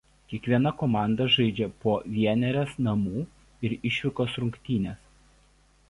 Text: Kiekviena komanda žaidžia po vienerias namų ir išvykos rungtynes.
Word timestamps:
Kiekviena 0.29 0.69
komanda 0.79 1.27
žaidžia 1.35 1.67
po 1.85 1.93
vienerias 2.15 2.73
namų 2.87 3.25
ir 3.69 3.79
išvykos 3.91 4.43
rungtynes. 4.43 5.07